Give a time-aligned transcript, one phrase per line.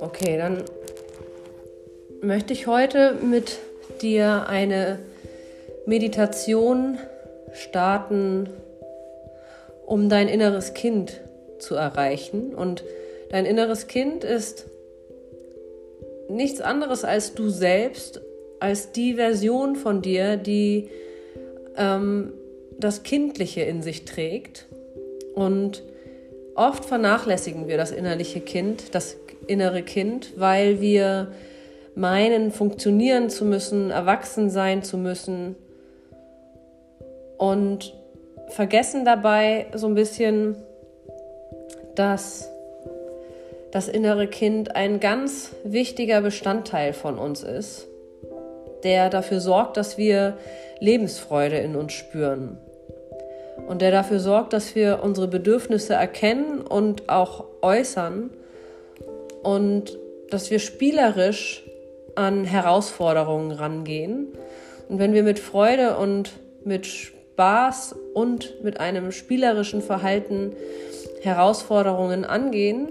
[0.00, 0.62] Okay, dann
[2.20, 3.58] möchte ich heute mit
[4.02, 4.98] dir eine
[5.86, 6.98] Meditation
[7.52, 8.48] starten,
[9.86, 11.20] um dein inneres Kind
[11.58, 12.54] zu erreichen.
[12.54, 12.84] Und
[13.30, 14.66] dein inneres Kind ist
[16.28, 18.20] nichts anderes als du selbst,
[18.60, 20.90] als die Version von dir, die
[21.76, 22.32] ähm,
[22.78, 24.66] das Kindliche in sich trägt.
[25.40, 25.82] Und
[26.54, 31.28] oft vernachlässigen wir das innerliche Kind, das innere Kind, weil wir
[31.94, 35.56] meinen, funktionieren zu müssen, erwachsen sein zu müssen
[37.38, 37.94] und
[38.48, 40.56] vergessen dabei so ein bisschen,
[41.94, 42.50] dass
[43.70, 47.88] das innere Kind ein ganz wichtiger Bestandteil von uns ist,
[48.84, 50.36] der dafür sorgt, dass wir
[50.80, 52.58] Lebensfreude in uns spüren
[53.70, 58.30] und der dafür sorgt, dass wir unsere Bedürfnisse erkennen und auch äußern
[59.44, 59.96] und
[60.28, 61.62] dass wir spielerisch
[62.16, 64.26] an Herausforderungen rangehen.
[64.88, 66.32] Und wenn wir mit Freude und
[66.64, 70.52] mit Spaß und mit einem spielerischen Verhalten
[71.22, 72.88] Herausforderungen angehen,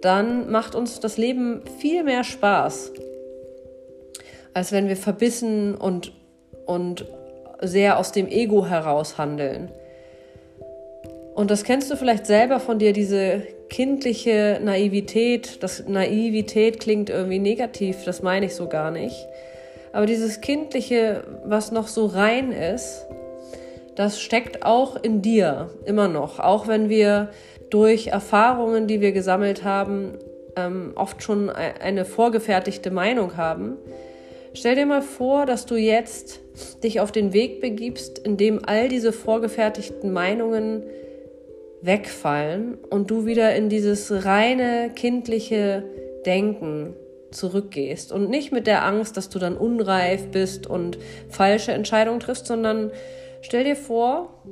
[0.00, 2.92] dann macht uns das Leben viel mehr Spaß,
[4.54, 6.12] als wenn wir verbissen und,
[6.64, 7.04] und
[7.60, 9.70] sehr aus dem Ego heraus handeln.
[11.34, 15.62] Und das kennst du vielleicht selber von dir, diese kindliche Naivität.
[15.62, 19.16] Das Naivität klingt irgendwie negativ, das meine ich so gar nicht.
[19.92, 23.06] Aber dieses kindliche, was noch so rein ist,
[23.96, 26.40] das steckt auch in dir immer noch.
[26.40, 27.30] Auch wenn wir
[27.70, 30.18] durch Erfahrungen, die wir gesammelt haben,
[30.56, 33.76] ähm, oft schon eine vorgefertigte Meinung haben.
[34.52, 36.40] Stell dir mal vor, dass du jetzt
[36.84, 40.84] dich auf den Weg begibst, in dem all diese vorgefertigten Meinungen
[41.84, 45.84] wegfallen und du wieder in dieses reine kindliche
[46.24, 46.94] Denken
[47.30, 50.98] zurückgehst und nicht mit der Angst, dass du dann unreif bist und
[51.28, 52.90] falsche Entscheidungen triffst, sondern
[53.42, 54.42] stell dir vor,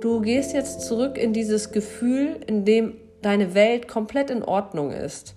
[0.00, 5.34] du gehst jetzt zurück in dieses Gefühl, in dem deine Welt komplett in Ordnung ist.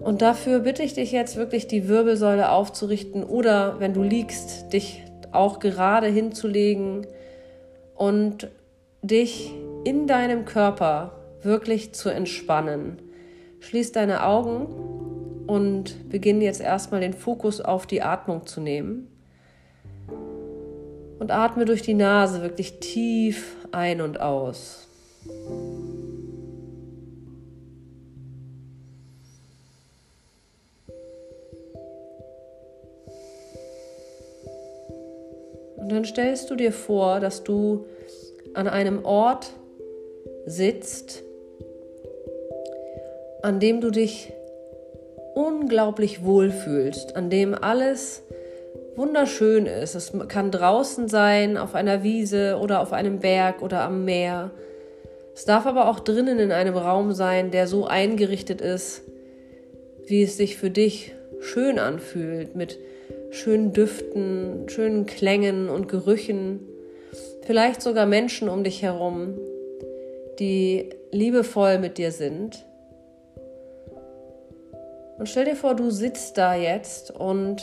[0.00, 5.04] Und dafür bitte ich dich jetzt wirklich die Wirbelsäule aufzurichten oder wenn du liegst, dich
[5.30, 7.06] auch gerade hinzulegen
[7.94, 8.48] und
[9.02, 9.52] dich
[9.84, 13.02] in deinem Körper wirklich zu entspannen.
[13.58, 19.08] Schließ deine Augen und beginn jetzt erstmal den Fokus auf die Atmung zu nehmen.
[21.18, 24.88] Und atme durch die Nase wirklich tief ein und aus.
[35.76, 37.86] Und dann stellst du dir vor, dass du
[38.54, 39.52] an einem Ort
[40.46, 41.22] sitzt,
[43.42, 44.32] an dem du dich
[45.34, 48.22] unglaublich wohlfühlst, an dem alles
[48.96, 49.94] wunderschön ist.
[49.94, 54.50] Es kann draußen sein, auf einer Wiese oder auf einem Berg oder am Meer.
[55.34, 59.02] Es darf aber auch drinnen in einem Raum sein, der so eingerichtet ist,
[60.06, 62.78] wie es sich für dich schön anfühlt, mit
[63.30, 66.60] schönen Düften, schönen Klängen und Gerüchen,
[67.42, 69.38] vielleicht sogar Menschen um dich herum,
[70.38, 72.64] die liebevoll mit dir sind.
[75.18, 77.62] Und stell dir vor, du sitzt da jetzt und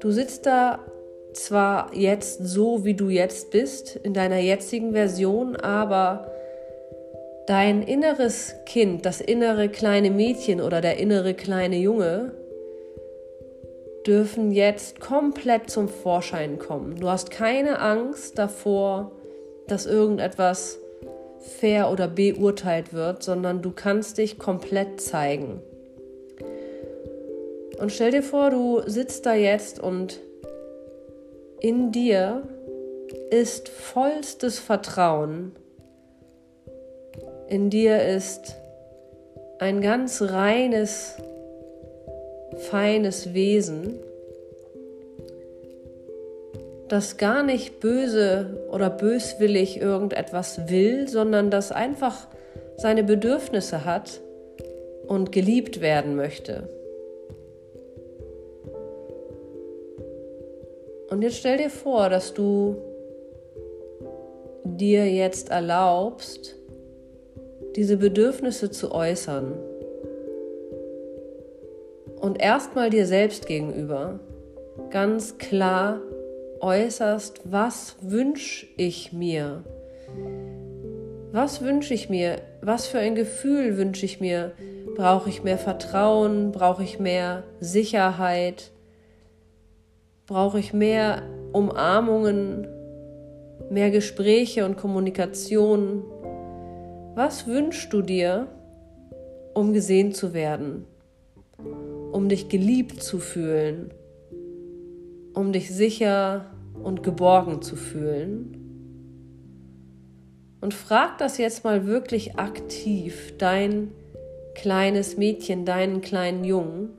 [0.00, 0.80] du sitzt da
[1.32, 6.30] zwar jetzt so, wie du jetzt bist, in deiner jetzigen Version, aber
[7.46, 12.32] dein inneres Kind, das innere kleine Mädchen oder der innere kleine Junge,
[14.06, 17.00] dürfen jetzt komplett zum Vorschein kommen.
[17.00, 19.12] Du hast keine Angst davor,
[19.66, 20.78] dass irgendetwas
[21.40, 25.60] fair oder beurteilt wird, sondern du kannst dich komplett zeigen.
[27.78, 30.20] Und stell dir vor, du sitzt da jetzt und
[31.60, 32.42] in dir
[33.30, 35.52] ist vollstes Vertrauen.
[37.48, 38.56] In dir ist
[39.58, 41.16] ein ganz reines,
[42.56, 43.98] feines Wesen
[46.88, 52.28] das gar nicht böse oder böswillig irgendetwas will, sondern das einfach
[52.76, 54.20] seine Bedürfnisse hat
[55.06, 56.68] und geliebt werden möchte.
[61.10, 62.76] Und jetzt stell dir vor, dass du
[64.64, 66.56] dir jetzt erlaubst,
[67.76, 69.54] diese Bedürfnisse zu äußern.
[72.34, 74.18] Und erstmal dir selbst gegenüber
[74.90, 76.00] ganz klar
[76.58, 79.62] äußerst, was wünsche ich mir
[81.30, 82.38] Was wünsche ich mir?
[82.60, 84.50] Was für ein Gefühl wünsche ich mir?
[84.96, 86.50] Brauche ich mehr Vertrauen?
[86.50, 88.72] Brauche ich mehr Sicherheit?
[90.26, 91.22] Brauche ich mehr
[91.52, 92.66] Umarmungen?
[93.70, 96.02] Mehr Gespräche und Kommunikation?
[97.14, 98.48] Was wünschst du dir,
[99.54, 100.86] um gesehen zu werden?
[102.14, 103.92] Um dich geliebt zu fühlen?
[105.34, 106.46] Um dich sicher
[106.80, 108.56] und geborgen zu fühlen?
[110.60, 113.90] Und frag das jetzt mal wirklich aktiv, dein
[114.54, 116.90] kleines Mädchen, deinen kleinen Jungen.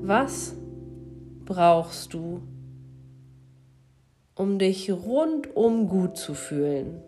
[0.00, 0.56] Was
[1.44, 2.42] brauchst du,
[4.34, 7.04] um dich rundum gut zu fühlen?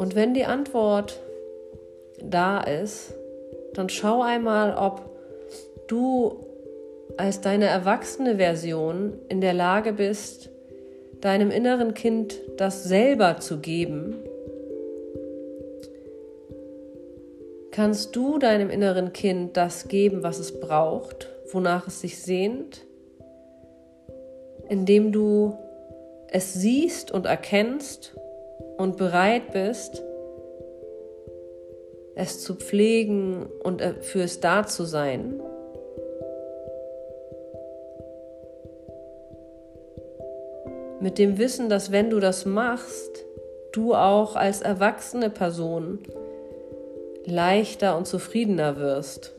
[0.00, 1.20] Und wenn die Antwort
[2.22, 3.12] da ist,
[3.74, 5.02] dann schau einmal, ob
[5.88, 6.46] du
[7.18, 10.48] als deine erwachsene Version in der Lage bist,
[11.20, 14.14] deinem inneren Kind das selber zu geben.
[17.70, 22.86] Kannst du deinem inneren Kind das geben, was es braucht, wonach es sich sehnt,
[24.66, 25.58] indem du
[26.28, 28.16] es siehst und erkennst
[28.80, 30.02] und bereit bist,
[32.14, 35.42] es zu pflegen und äh, für es da zu sein.
[41.00, 43.26] Mit dem Wissen, dass wenn du das machst,
[43.72, 45.98] du auch als erwachsene Person
[47.26, 49.34] leichter und zufriedener wirst.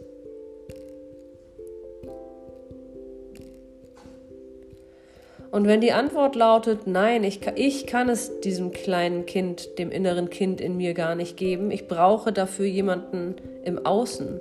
[5.52, 10.30] Und wenn die Antwort lautet, nein, ich, ich kann es diesem kleinen Kind, dem inneren
[10.30, 14.40] Kind in mir gar nicht geben, ich brauche dafür jemanden im Außen,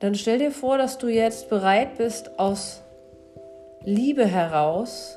[0.00, 2.82] dann stell dir vor, dass du jetzt bereit bist, aus
[3.84, 5.16] Liebe heraus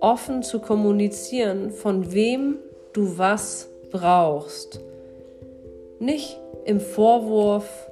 [0.00, 2.58] offen zu kommunizieren, von wem
[2.92, 4.80] du was brauchst.
[5.98, 7.90] Nicht im Vorwurf,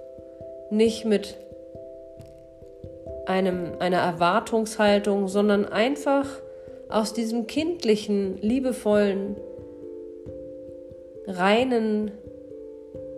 [0.70, 1.36] nicht mit
[3.28, 6.26] einem, einer Erwartungshaltung, sondern einfach
[6.88, 9.36] aus diesem kindlichen, liebevollen,
[11.26, 12.10] reinen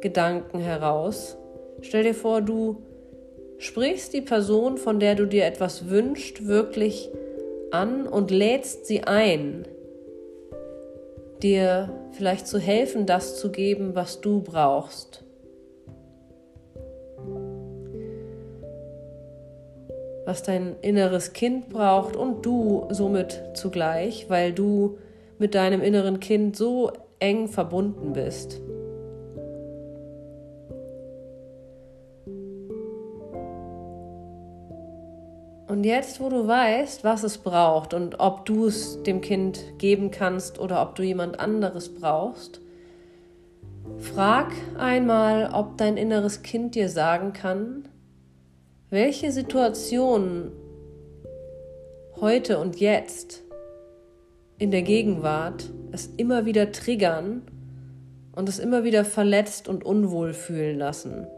[0.01, 1.37] Gedanken heraus.
[1.81, 2.83] Stell dir vor, du
[3.59, 7.11] sprichst die Person, von der du dir etwas wünschst, wirklich
[7.71, 9.65] an und lädst sie ein,
[11.43, 15.23] dir vielleicht zu helfen, das zu geben, was du brauchst.
[20.31, 24.97] Was dein inneres Kind braucht und du somit zugleich, weil du
[25.41, 28.61] mit deinem inneren Kind so eng verbunden bist.
[35.67, 40.13] Und jetzt, wo du weißt, was es braucht und ob du es dem Kind geben
[40.13, 42.61] kannst oder ob du jemand anderes brauchst,
[43.99, 47.90] frag einmal, ob dein inneres Kind dir sagen kann,
[48.91, 50.51] welche Situationen
[52.21, 53.43] heute und jetzt
[54.59, 57.43] in der Gegenwart es immer wieder triggern
[58.35, 61.29] und es immer wieder verletzt und unwohl fühlen lassen?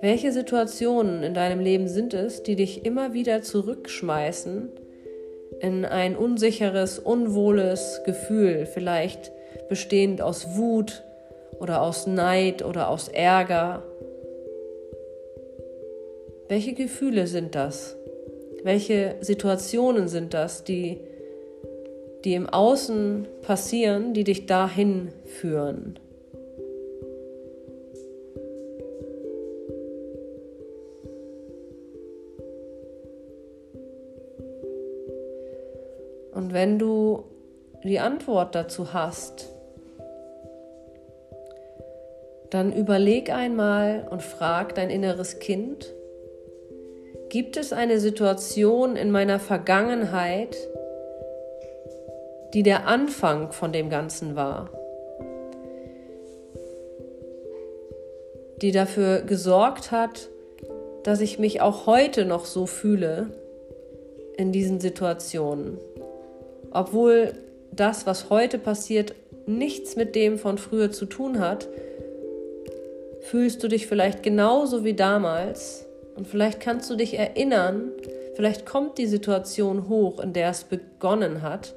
[0.00, 4.70] Welche Situationen in deinem Leben sind es, die dich immer wieder zurückschmeißen
[5.60, 9.30] in ein unsicheres, unwohles Gefühl, vielleicht
[9.68, 11.02] bestehend aus Wut
[11.58, 13.82] oder aus Neid oder aus Ärger
[16.50, 17.96] welche Gefühle sind das?
[18.64, 20.98] Welche Situationen sind das, die,
[22.24, 25.96] die im Außen passieren, die dich dahin führen?
[36.34, 37.22] Und wenn du
[37.84, 39.52] die Antwort dazu hast,
[42.50, 45.94] dann überleg einmal und frag dein inneres Kind,
[47.30, 50.56] Gibt es eine Situation in meiner Vergangenheit,
[52.52, 54.68] die der Anfang von dem Ganzen war?
[58.60, 60.28] Die dafür gesorgt hat,
[61.04, 63.28] dass ich mich auch heute noch so fühle
[64.36, 65.78] in diesen Situationen.
[66.72, 67.34] Obwohl
[67.70, 69.14] das, was heute passiert,
[69.46, 71.68] nichts mit dem von früher zu tun hat,
[73.20, 77.92] fühlst du dich vielleicht genauso wie damals und vielleicht kannst du dich erinnern,
[78.40, 81.74] Vielleicht kommt die Situation hoch, in der es begonnen hat,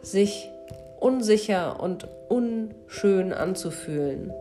[0.00, 0.50] sich
[0.98, 4.32] unsicher und unschön anzufühlen.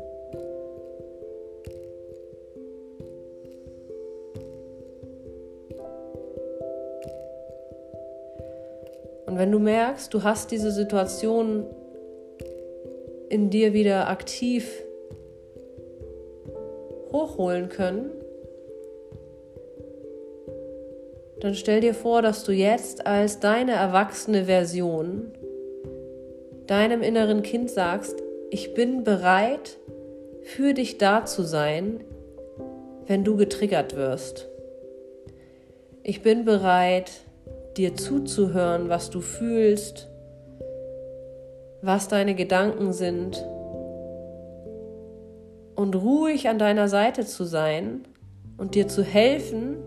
[9.25, 11.65] Und wenn du merkst, du hast diese Situation
[13.27, 14.81] in dir wieder aktiv
[17.11, 18.11] hochholen können,
[21.41, 25.31] dann stell dir vor, dass du jetzt als deine erwachsene Version
[26.67, 29.77] deinem inneren Kind sagst, ich bin bereit,
[30.41, 32.03] für dich da zu sein,
[33.05, 34.47] wenn du getriggert wirst.
[36.03, 37.11] Ich bin bereit,
[37.75, 40.09] dir zuzuhören, was du fühlst,
[41.81, 43.45] was deine Gedanken sind
[45.75, 48.03] und ruhig an deiner Seite zu sein
[48.57, 49.77] und dir zu helfen,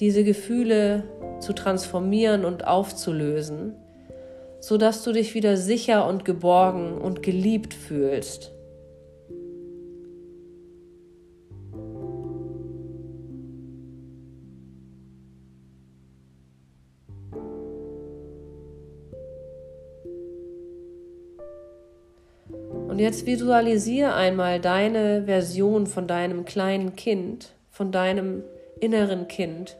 [0.00, 1.04] diese Gefühle
[1.40, 3.74] zu transformieren und aufzulösen,
[4.60, 8.54] sodass du dich wieder sicher und geborgen und geliebt fühlst.
[22.94, 28.44] Und jetzt visualisiere einmal deine Version von deinem kleinen Kind, von deinem
[28.80, 29.76] inneren Kind.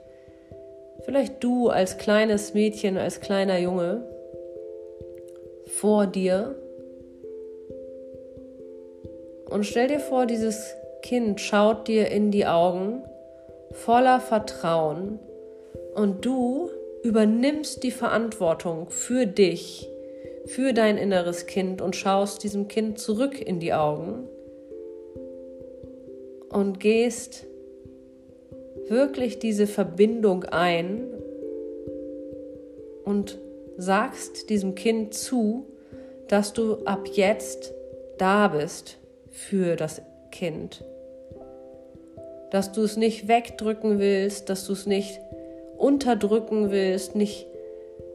[1.05, 4.07] Vielleicht du als kleines Mädchen, als kleiner Junge
[5.67, 6.57] vor dir.
[9.51, 13.05] Und stell dir vor, dieses Kind schaut dir in die Augen
[13.73, 15.19] voller Vertrauen
[15.95, 16.71] und du
[17.03, 19.91] übernimmst die Verantwortung für dich
[20.47, 24.29] für dein inneres Kind und schaust diesem Kind zurück in die Augen
[26.51, 27.47] und gehst
[28.89, 31.07] wirklich diese Verbindung ein
[33.05, 33.39] und
[33.77, 35.67] sagst diesem Kind zu,
[36.29, 37.73] dass du ab jetzt
[38.19, 38.99] da bist
[39.31, 40.85] für das Kind.
[42.51, 45.21] Dass du es nicht wegdrücken willst, dass du es nicht
[45.77, 47.47] unterdrücken willst, nicht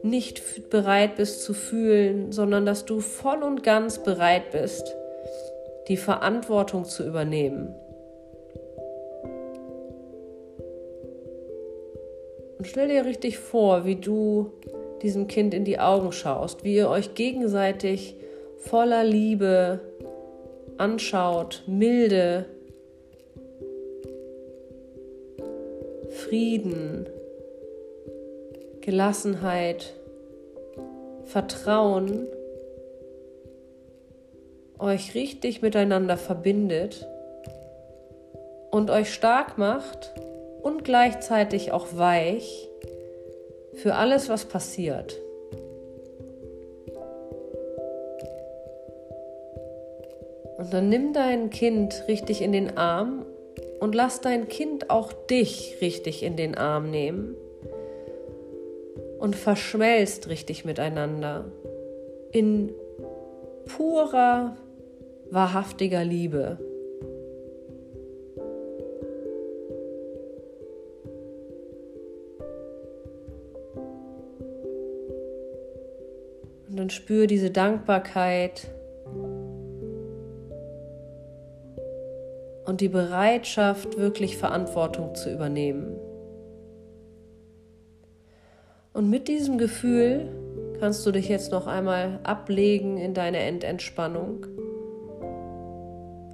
[0.02, 4.96] nicht bereit bist zu fühlen, sondern dass du voll und ganz bereit bist,
[5.88, 7.74] die Verantwortung zu übernehmen.
[12.60, 14.52] Und stell dir richtig vor, wie du
[15.00, 18.16] diesem Kind in die Augen schaust, wie ihr euch gegenseitig
[18.58, 19.80] voller Liebe
[20.76, 22.44] anschaut, Milde,
[26.10, 27.08] Frieden,
[28.82, 29.94] Gelassenheit,
[31.24, 32.26] Vertrauen
[34.78, 37.08] euch richtig miteinander verbindet
[38.70, 40.12] und euch stark macht
[40.62, 42.68] und gleichzeitig auch weich
[43.74, 45.20] für alles, was passiert.
[50.58, 53.24] Und dann nimm dein Kind richtig in den Arm
[53.80, 57.34] und lass dein Kind auch dich richtig in den Arm nehmen
[59.18, 61.50] und verschmelzt richtig miteinander
[62.32, 62.72] in
[63.66, 64.56] purer,
[65.30, 66.58] wahrhaftiger Liebe.
[76.90, 78.68] Und spür diese Dankbarkeit
[82.66, 85.94] und die Bereitschaft, wirklich Verantwortung zu übernehmen.
[88.92, 90.32] Und mit diesem Gefühl
[90.80, 94.46] kannst du dich jetzt noch einmal ablegen in deine Endentspannung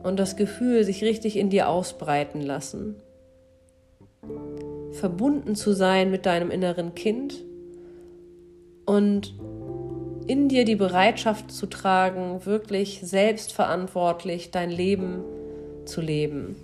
[0.05, 2.97] und das Gefühl sich richtig in dir ausbreiten lassen.
[4.93, 7.45] Verbunden zu sein mit deinem inneren Kind
[8.87, 9.35] und
[10.27, 15.23] in dir die Bereitschaft zu tragen, wirklich selbstverantwortlich dein Leben
[15.85, 16.57] zu leben.